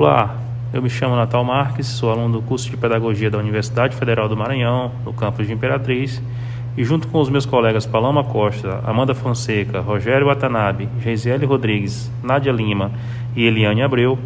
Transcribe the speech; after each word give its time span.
Olá, 0.00 0.38
eu 0.72 0.80
me 0.80 0.88
chamo 0.88 1.16
Natal 1.16 1.42
Marques, 1.42 1.88
sou 1.88 2.12
aluno 2.12 2.34
do 2.34 2.40
curso 2.40 2.70
de 2.70 2.76
Pedagogia 2.76 3.28
da 3.28 3.36
Universidade 3.36 3.96
Federal 3.96 4.28
do 4.28 4.36
Maranhão, 4.36 4.92
no 5.04 5.12
campus 5.12 5.44
de 5.44 5.52
Imperatriz, 5.52 6.22
e 6.76 6.84
junto 6.84 7.08
com 7.08 7.20
os 7.20 7.28
meus 7.28 7.44
colegas 7.44 7.84
Paloma 7.84 8.22
Costa, 8.22 8.80
Amanda 8.86 9.12
Fonseca, 9.12 9.80
Rogério 9.80 10.28
Watanabe, 10.28 10.88
Geisiele 11.00 11.44
Rodrigues, 11.44 12.12
Nádia 12.22 12.52
Lima 12.52 12.92
e 13.34 13.44
Eliane 13.44 13.82
Abreu, 13.82 14.16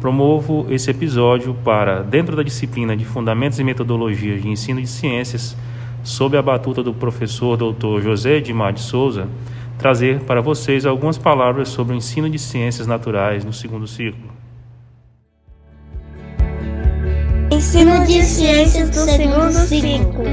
promovo 0.00 0.66
esse 0.70 0.90
episódio 0.90 1.52
para, 1.62 2.00
dentro 2.02 2.34
da 2.34 2.42
disciplina 2.42 2.96
de 2.96 3.04
Fundamentos 3.04 3.58
e 3.58 3.64
Metodologias 3.64 4.40
de 4.40 4.48
Ensino 4.48 4.80
de 4.80 4.88
Ciências, 4.88 5.54
sob 6.02 6.38
a 6.38 6.42
batuta 6.42 6.82
do 6.82 6.94
professor 6.94 7.54
Dr. 7.54 8.00
José 8.00 8.36
Edmar 8.36 8.72
de 8.72 8.80
Souza, 8.80 9.28
trazer 9.76 10.20
para 10.20 10.40
vocês 10.40 10.86
algumas 10.86 11.18
palavras 11.18 11.68
sobre 11.68 11.92
o 11.92 11.98
ensino 11.98 12.30
de 12.30 12.38
ciências 12.38 12.86
naturais 12.86 13.44
no 13.44 13.52
segundo 13.52 13.86
ciclo. 13.86 14.37
Ensino 17.68 18.06
de 18.06 18.22
Ciências 18.22 18.88
do 18.88 18.96
segundo 18.96 19.52
ciclo. 19.52 20.24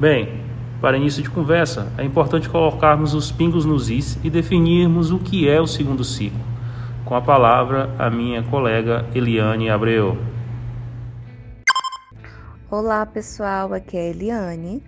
Bem, 0.00 0.42
para 0.80 0.96
início 0.96 1.22
de 1.22 1.28
conversa, 1.28 1.92
é 1.98 2.02
importante 2.02 2.48
colocarmos 2.48 3.12
os 3.12 3.30
pingos 3.30 3.66
nos 3.66 3.90
is 3.90 4.18
e 4.24 4.30
definirmos 4.30 5.10
o 5.10 5.18
que 5.18 5.46
é 5.46 5.60
o 5.60 5.66
segundo 5.66 6.02
ciclo. 6.02 6.40
Com 7.04 7.14
a 7.14 7.20
palavra, 7.20 7.94
a 7.98 8.08
minha 8.08 8.42
colega 8.42 9.04
Eliane 9.14 9.68
Abreu. 9.68 10.16
Olá 12.70 13.04
pessoal, 13.04 13.74
aqui 13.74 13.98
é 13.98 14.00
a 14.00 14.04
Eliane 14.04 14.82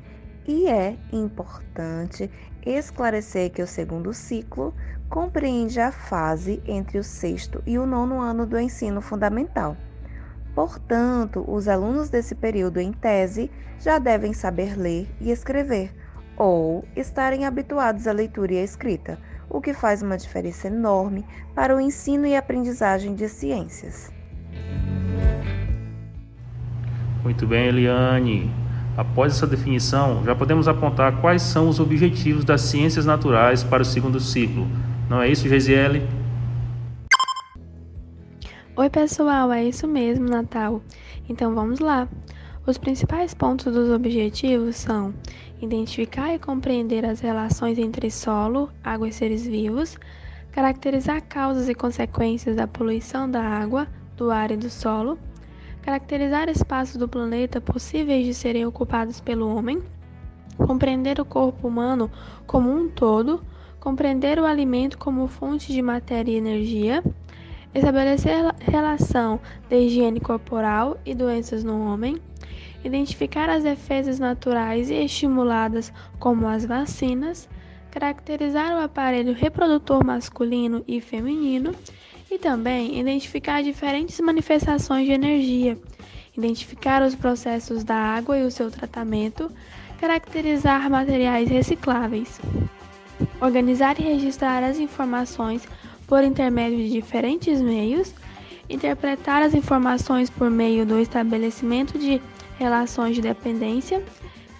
e 0.49 0.69
é 0.69 0.97
importante 1.13 2.31
esclarecer 2.65 3.51
que 3.51 3.63
o 3.63 3.67
segundo 3.67 4.13
ciclo 4.13 4.75
compreende 5.09 5.81
a 5.81 5.91
fase 5.91 6.63
entre 6.67 6.99
o 6.99 7.05
sexto 7.05 7.63
e 7.67 7.79
o 7.79 7.87
nono 7.87 8.21
ano 8.21 8.47
do 8.47 8.59
ensino 8.59 9.01
fundamental. 9.01 9.77
Portanto, 10.55 11.45
os 11.49 11.69
alunos 11.69 12.11
desse 12.11 12.35
período 12.35 12.79
em 12.79 12.93
tese 12.93 13.51
já 13.79 13.99
devem 13.99 14.33
saber 14.33 14.77
ler 14.77 15.09
e 15.21 15.31
escrever, 15.31 15.93
ou 16.37 16.85
estarem 16.95 17.45
habituados 17.45 18.07
à 18.07 18.13
leitura 18.13 18.55
e 18.55 18.59
à 18.59 18.63
escrita, 18.63 19.19
o 19.49 19.61
que 19.61 19.73
faz 19.73 20.03
uma 20.03 20.17
diferença 20.17 20.69
enorme 20.69 21.27
para 21.55 21.75
o 21.75 21.81
ensino 21.81 22.27
e 22.27 22.37
aprendizagem 22.37 23.15
de 23.15 23.29
ciências. 23.29 24.13
Muito 27.23 27.47
bem, 27.47 27.67
Eliane. 27.67 28.60
Após 29.01 29.33
essa 29.33 29.47
definição, 29.47 30.23
já 30.27 30.35
podemos 30.35 30.69
apontar 30.69 31.23
quais 31.23 31.41
são 31.41 31.71
os 31.71 31.81
objetivos 31.81 32.45
das 32.45 32.61
ciências 32.61 33.07
naturais 33.07 33.65
para 33.65 33.81
o 33.81 33.85
segundo 33.85 34.21
ciclo. 34.21 34.69
Não 35.09 35.23
é 35.23 35.29
isso, 35.31 35.49
Geisiele? 35.49 36.07
Oi, 38.77 38.91
pessoal, 38.91 39.51
é 39.51 39.65
isso 39.65 39.89
mesmo, 39.89 40.29
Natal. 40.29 40.83
Então 41.27 41.55
vamos 41.55 41.81
lá. 41.81 42.07
Os 42.67 42.77
principais 42.77 43.33
pontos 43.33 43.73
dos 43.73 43.89
objetivos 43.89 44.77
são 44.77 45.15
identificar 45.63 46.35
e 46.35 46.39
compreender 46.39 47.07
as 47.07 47.21
relações 47.21 47.79
entre 47.79 48.11
solo, 48.11 48.69
água 48.85 49.09
e 49.09 49.13
seres 49.15 49.47
vivos, 49.47 49.97
caracterizar 50.53 51.23
causas 51.27 51.71
e 51.71 51.75
consequências 51.75 52.55
da 52.55 52.67
poluição 52.67 53.31
da 53.31 53.43
água, 53.43 53.89
do 54.15 54.31
ar 54.31 54.51
e 54.51 54.59
do 54.59 54.69
solo, 54.69 55.19
caracterizar 55.83 56.49
espaços 56.49 56.97
do 56.97 57.09
planeta 57.09 57.61
possíveis 57.61 58.25
de 58.27 58.35
serem 58.35 58.67
ocupados 58.67 59.21
pelo 59.21 59.55
homem, 59.55 59.83
compreender 60.57 61.21
o 61.21 61.25
corpo 61.25 61.69
humano 61.69 62.11
como 62.47 62.71
um 62.71 62.89
todo, 62.89 63.43
compreender 63.79 64.39
o 64.39 64.45
alimento 64.45 64.99
como 64.99 65.27
fonte 65.27 65.73
de 65.73 65.81
matéria 65.81 66.33
e 66.33 66.37
energia, 66.37 67.03
estabelecer 67.75 68.55
relação 68.61 69.41
de 69.69 69.77
higiene 69.79 70.21
corporal 70.21 70.99
e 71.05 71.15
doenças 71.15 71.65
no 71.65 71.81
homem, 71.81 72.19
identificar 72.85 73.49
as 73.49 73.63
defesas 73.63 74.19
naturais 74.19 74.91
e 74.91 74.95
estimuladas, 74.95 75.93
como 76.19 76.47
as 76.47 76.65
vacinas, 76.65 77.49
caracterizar 77.91 78.75
o 78.75 78.81
aparelho 78.81 79.35
reprodutor 79.35 80.05
masculino 80.05 80.85
e 80.87 81.01
feminino 81.01 81.75
e 82.31 82.39
também 82.39 82.99
identificar 82.99 83.63
diferentes 83.63 84.21
manifestações 84.21 85.07
de 85.07 85.13
energia, 85.13 85.77
identificar 86.37 87.03
os 87.03 87.15
processos 87.15 87.83
da 87.83 87.97
água 87.97 88.39
e 88.39 88.45
o 88.45 88.51
seu 88.51 88.71
tratamento, 88.71 89.51
caracterizar 89.99 90.89
materiais 90.89 91.49
recicláveis, 91.49 92.41
organizar 93.41 93.99
e 93.99 94.05
registrar 94.05 94.63
as 94.63 94.79
informações 94.79 95.67
por 96.07 96.23
intermédio 96.23 96.79
de 96.79 96.91
diferentes 96.91 97.61
meios, 97.61 98.15
interpretar 98.69 99.43
as 99.43 99.53
informações 99.53 100.31
por 100.31 100.49
meio 100.49 100.87
do 100.87 101.01
estabelecimento 101.01 101.99
de 101.99 102.23
relações 102.59 103.17
de 103.17 103.23
dependência, 103.23 104.03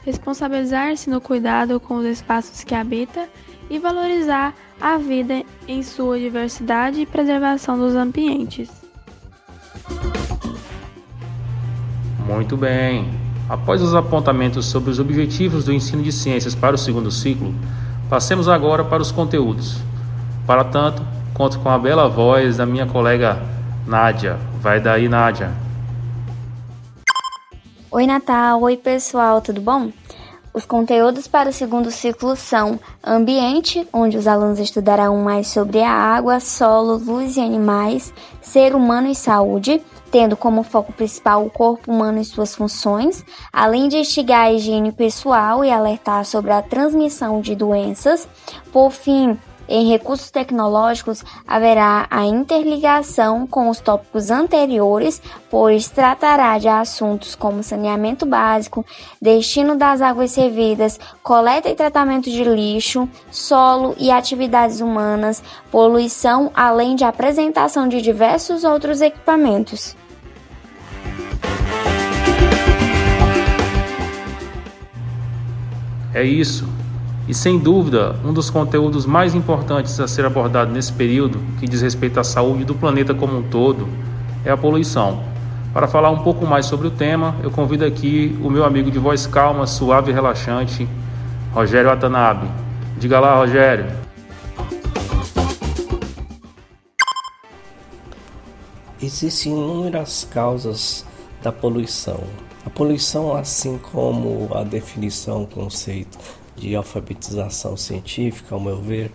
responsabilizar-se 0.05 1.09
no 1.09 1.21
cuidado 1.21 1.79
com 1.79 1.97
os 1.97 2.07
espaços 2.07 2.65
que 2.65 2.75
habita 2.75 3.29
e 3.69 3.79
valorizar 3.79 4.55
a 4.81 4.97
vida 4.97 5.43
em 5.69 5.83
sua 5.83 6.19
diversidade 6.19 7.01
e 7.01 7.07
preservação 7.07 7.79
dos 7.79 7.95
ambientes. 7.95 8.71
Muito 12.27 12.57
bem. 12.57 13.09
Após 13.49 13.83
os 13.83 13.95
apontamentos 13.95 14.67
sobre 14.67 14.91
os 14.91 14.99
objetivos 14.99 15.65
do 15.65 15.73
ensino 15.73 16.03
de 16.03 16.13
ciências 16.13 16.55
para 16.55 16.77
o 16.77 16.79
segundo 16.79 17.11
ciclo, 17.11 17.53
passemos 18.09 18.49
agora 18.49 18.85
para 18.85 19.03
os 19.03 19.11
conteúdos. 19.11 19.79
Para 20.47 20.65
tanto, 20.65 21.03
conto 21.35 21.59
com 21.59 21.69
a 21.69 21.79
bela 21.79 22.09
voz 22.09 22.57
da 22.57 22.65
minha 22.65 22.87
colega 22.87 23.43
Nádia. 23.87 24.39
Vai 24.61 24.81
daí, 24.81 25.09
Nádia. 25.09 25.51
Oi, 27.91 28.07
Natal. 28.07 28.63
Oi, 28.63 28.77
pessoal, 28.77 29.41
tudo 29.41 29.61
bom? 29.61 29.91
Os 30.53 30.67
conteúdos 30.67 31.29
para 31.29 31.49
o 31.49 31.53
segundo 31.53 31.93
ciclo 31.93 32.35
são 32.35 32.79
Ambiente, 33.05 33.87
onde 33.93 34.17
os 34.17 34.27
alunos 34.27 34.59
estudarão 34.59 35.17
mais 35.19 35.47
sobre 35.47 35.81
a 35.81 35.93
água, 35.93 36.41
solo, 36.41 36.97
luz 36.97 37.37
e 37.37 37.41
animais, 37.41 38.13
Ser 38.43 38.75
humano 38.75 39.07
e 39.07 39.15
saúde, 39.15 39.81
tendo 40.11 40.37
como 40.37 40.65
foco 40.65 40.93
principal 40.93 41.47
o 41.47 41.51
corpo 41.51 41.93
humano 41.93 42.21
e 42.21 42.25
suas 42.25 42.55
funções, 42.55 43.25
além 43.53 43.89
de 43.89 43.99
instigar 43.99 44.47
a 44.47 44.53
higiene 44.53 44.91
pessoal 44.91 45.65
e 45.65 45.71
alertar 45.71 46.25
sobre 46.25 46.51
a 46.51 46.61
transmissão 46.61 47.41
de 47.41 47.55
doenças. 47.55 48.29
Por 48.73 48.91
fim, 48.91 49.39
em 49.71 49.89
recursos 49.89 50.31
tecnológicos, 50.31 51.25
haverá 51.47 52.09
a 52.11 52.25
interligação 52.27 53.47
com 53.47 53.71
os 53.71 53.79
tópicos 53.79 54.31
anteriores, 54.31 55.23
pois 55.49 55.89
tratará 55.89 56.59
de 56.59 56.67
assuntos 56.67 57.37
como 57.37 57.63
saneamento 57.63 58.27
básico, 58.27 58.85
destino 59.23 59.77
das 59.77 60.03
águas 60.03 60.33
servidas, 60.33 60.99
coleta 61.23 61.69
e 61.69 61.77
tratamento 61.77 62.29
de 62.29 62.43
lixo, 62.43 63.09
solo 63.31 63.95
e 63.97 64.11
atividades 64.11 64.81
humanas, 64.81 65.41
poluição, 65.71 66.51
além 66.53 66.97
de 66.97 67.05
apresentação 67.05 67.87
de 67.87 68.03
diversos 68.03 68.65
outros 68.65 69.01
equipamentos. 69.01 69.97
É 76.13 76.25
isso. 76.25 76.80
E 77.31 77.35
sem 77.35 77.61
dúvida, 77.61 78.17
um 78.25 78.33
dos 78.33 78.51
conteúdos 78.51 79.07
mais 79.07 79.37
importantes 79.37 80.01
a 80.01 80.09
ser 80.09 80.25
abordado 80.27 80.73
nesse 80.73 80.93
período, 80.93 81.39
que 81.61 81.69
diz 81.69 81.81
respeito 81.81 82.19
à 82.19 82.25
saúde 82.25 82.65
do 82.65 82.75
planeta 82.75 83.15
como 83.15 83.39
um 83.39 83.43
todo, 83.45 83.89
é 84.45 84.51
a 84.51 84.57
poluição. 84.57 85.23
Para 85.73 85.87
falar 85.87 86.11
um 86.11 86.25
pouco 86.25 86.45
mais 86.45 86.67
sobre 86.67 86.89
o 86.89 86.91
tema, 86.91 87.37
eu 87.41 87.49
convido 87.53 87.85
aqui 87.85 88.37
o 88.43 88.51
meu 88.51 88.65
amigo 88.65 88.91
de 88.91 88.99
voz 88.99 89.29
calma, 89.29 89.65
suave 89.65 90.11
e 90.11 90.13
relaxante, 90.13 90.89
Rogério 91.55 91.89
Watanabe. 91.91 92.49
Diga 92.99 93.21
lá, 93.21 93.37
Rogério. 93.37 93.87
Existem 99.01 99.53
inúmeras 99.53 100.27
causas 100.29 101.07
da 101.45 101.53
poluição. 101.53 102.25
A 102.67 102.71
poluição, 102.71 103.37
assim 103.37 103.79
como 103.79 104.51
a 104.53 104.65
definição, 104.65 105.45
o 105.45 105.47
conceito 105.47 106.19
de 106.57 106.75
alfabetização 106.77 107.77
científica, 107.77 108.55
ao 108.55 108.61
meu 108.61 108.77
ver, 108.77 109.11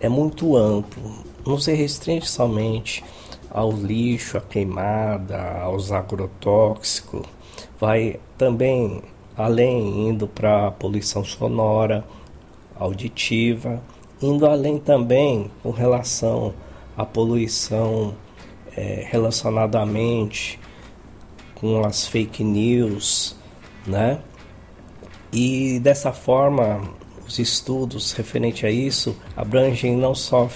é 0.00 0.08
muito 0.08 0.56
amplo. 0.56 1.24
Não 1.46 1.58
se 1.58 1.72
restringe 1.72 2.26
somente 2.26 3.04
ao 3.50 3.70
lixo, 3.70 4.36
à 4.36 4.40
queimada, 4.40 5.60
aos 5.60 5.92
agrotóxicos, 5.92 7.22
vai 7.78 8.18
também 8.36 9.02
além 9.36 10.08
indo 10.08 10.26
para 10.26 10.68
a 10.68 10.70
poluição 10.70 11.24
sonora, 11.24 12.04
auditiva, 12.76 13.82
indo 14.20 14.46
além 14.46 14.78
também 14.78 15.50
com 15.62 15.70
relação 15.70 16.54
à 16.96 17.04
poluição 17.04 18.14
é, 18.76 19.06
relacionada 19.08 19.80
à 19.80 19.86
mente, 19.86 20.58
com 21.54 21.84
as 21.84 22.06
fake 22.06 22.42
news, 22.42 23.36
né? 23.86 24.20
E 25.34 25.80
dessa 25.80 26.12
forma, 26.12 26.80
os 27.26 27.40
estudos 27.40 28.12
referentes 28.12 28.62
a 28.62 28.70
isso 28.70 29.16
abrangem 29.36 29.96
não 29.96 30.14
só 30.14 30.48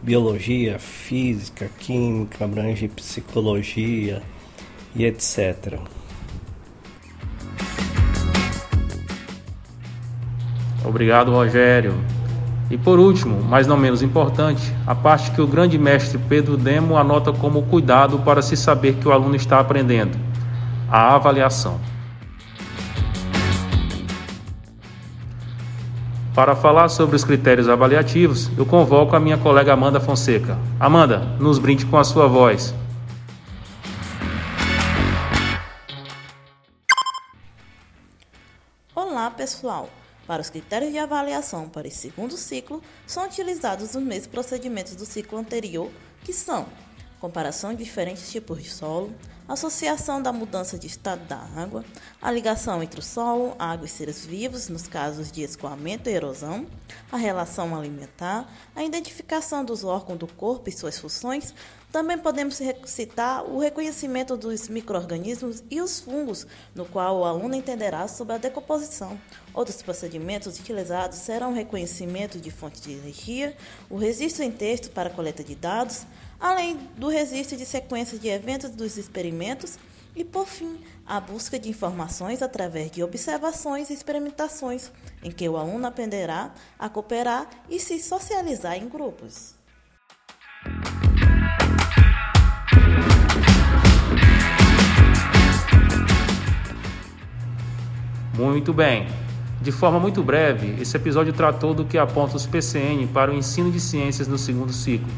biologia, 0.00 0.78
física, 0.78 1.68
química, 1.80 2.44
abrange 2.44 2.86
psicologia 2.86 4.22
e 4.94 5.04
etc. 5.04 5.80
Obrigado, 10.84 11.32
Rogério. 11.32 11.94
E 12.70 12.78
por 12.78 13.00
último, 13.00 13.42
mas 13.42 13.66
não 13.66 13.76
menos 13.76 14.00
importante, 14.00 14.62
a 14.86 14.94
parte 14.94 15.32
que 15.32 15.42
o 15.42 15.46
grande 15.46 15.76
mestre 15.76 16.20
Pedro 16.28 16.56
Demo 16.56 16.96
anota 16.96 17.32
como 17.32 17.62
cuidado 17.62 18.20
para 18.20 18.42
se 18.42 18.56
saber 18.56 18.94
que 18.94 19.08
o 19.08 19.12
aluno 19.12 19.34
está 19.34 19.58
aprendendo: 19.58 20.16
a 20.88 21.16
avaliação. 21.16 21.80
Para 26.40 26.56
falar 26.56 26.88
sobre 26.88 27.16
os 27.16 27.22
critérios 27.22 27.68
avaliativos, 27.68 28.50
eu 28.56 28.64
convoco 28.64 29.14
a 29.14 29.20
minha 29.20 29.36
colega 29.36 29.74
Amanda 29.74 30.00
Fonseca. 30.00 30.56
Amanda, 30.80 31.18
nos 31.38 31.58
brinde 31.58 31.84
com 31.84 31.98
a 31.98 32.02
sua 32.02 32.26
voz. 32.26 32.72
Olá, 38.94 39.30
pessoal! 39.30 39.90
Para 40.26 40.40
os 40.40 40.48
critérios 40.48 40.92
de 40.92 40.98
avaliação 40.98 41.68
para 41.68 41.86
esse 41.86 42.08
segundo 42.08 42.38
ciclo, 42.38 42.82
são 43.06 43.26
utilizados 43.26 43.94
os 43.94 44.02
mesmos 44.02 44.28
procedimentos 44.28 44.96
do 44.96 45.04
ciclo 45.04 45.38
anterior, 45.38 45.90
que 46.24 46.32
são 46.32 46.64
comparação 47.20 47.74
de 47.74 47.84
diferentes 47.84 48.30
tipos 48.30 48.62
de 48.62 48.70
solo, 48.70 49.12
associação 49.46 50.22
da 50.22 50.32
mudança 50.32 50.78
de 50.78 50.86
estado 50.86 51.26
da 51.26 51.36
água, 51.56 51.84
a 52.22 52.30
ligação 52.30 52.82
entre 52.82 53.00
o 53.00 53.02
solo, 53.02 53.54
água 53.58 53.84
e 53.84 53.88
seres 53.88 54.24
vivos 54.24 54.68
nos 54.68 54.86
casos 54.86 55.30
de 55.30 55.42
escoamento 55.42 56.08
e 56.08 56.12
erosão, 56.12 56.66
a 57.10 57.16
relação 57.16 57.76
alimentar, 57.76 58.48
a 58.74 58.84
identificação 58.84 59.64
dos 59.64 59.84
órgãos 59.84 60.18
do 60.18 60.26
corpo 60.26 60.68
e 60.68 60.72
suas 60.72 60.98
funções. 60.98 61.52
Também 61.90 62.16
podemos 62.16 62.60
citar 62.84 63.44
o 63.44 63.58
reconhecimento 63.58 64.36
dos 64.36 64.68
microrganismos 64.68 65.64
e 65.68 65.80
os 65.80 65.98
fungos, 65.98 66.46
no 66.72 66.84
qual 66.84 67.18
o 67.18 67.24
aluno 67.24 67.56
entenderá 67.56 68.06
sobre 68.06 68.34
a 68.34 68.38
decomposição. 68.38 69.18
Outros 69.52 69.82
procedimentos 69.82 70.60
utilizados 70.60 71.18
serão 71.18 71.50
o 71.50 71.54
reconhecimento 71.54 72.38
de 72.38 72.52
fontes 72.52 72.82
de 72.82 72.92
energia, 72.92 73.56
o 73.90 73.96
registro 73.96 74.44
em 74.44 74.52
texto 74.52 74.92
para 74.92 75.10
coleta 75.10 75.42
de 75.42 75.56
dados, 75.56 76.06
além 76.40 76.78
do 76.96 77.08
registro 77.08 77.56
de 77.56 77.66
sequências 77.66 78.20
de 78.20 78.28
eventos 78.28 78.70
dos 78.70 78.96
experimentos 78.96 79.78
e, 80.16 80.24
por 80.24 80.46
fim, 80.46 80.78
a 81.06 81.20
busca 81.20 81.58
de 81.58 81.68
informações 81.68 82.42
através 82.42 82.90
de 82.90 83.02
observações 83.02 83.90
e 83.90 83.92
experimentações, 83.92 84.90
em 85.22 85.30
que 85.30 85.48
o 85.48 85.56
aluno 85.56 85.86
aprenderá 85.86 86.52
a 86.78 86.88
cooperar 86.88 87.48
e 87.68 87.78
se 87.78 88.00
socializar 88.00 88.76
em 88.76 88.88
grupos. 88.88 89.54
Muito 98.34 98.72
bem. 98.72 99.06
De 99.60 99.70
forma 99.70 100.00
muito 100.00 100.22
breve, 100.22 100.80
esse 100.80 100.96
episódio 100.96 101.34
tratou 101.34 101.74
do 101.74 101.84
que 101.84 101.98
aponta 101.98 102.34
os 102.34 102.46
PCN 102.46 103.06
para 103.08 103.30
o 103.30 103.34
ensino 103.34 103.70
de 103.70 103.78
ciências 103.78 104.26
no 104.26 104.38
segundo 104.38 104.72
ciclo. 104.72 105.10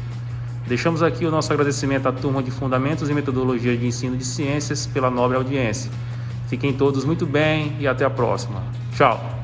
Deixamos 0.67 1.03
aqui 1.03 1.25
o 1.25 1.31
nosso 1.31 1.51
agradecimento 1.51 2.07
à 2.07 2.11
turma 2.11 2.41
de 2.41 2.49
Fundamentos 2.49 3.09
e 3.09 3.13
Metodologia 3.13 3.75
de 3.75 3.85
Ensino 3.85 4.15
de 4.15 4.25
Ciências 4.25 4.87
pela 4.87 5.09
nobre 5.09 5.37
audiência. 5.37 5.91
Fiquem 6.47 6.73
todos 6.73 7.03
muito 7.03 7.25
bem 7.25 7.75
e 7.79 7.87
até 7.87 8.05
a 8.05 8.09
próxima. 8.09 8.63
Tchau! 8.95 9.42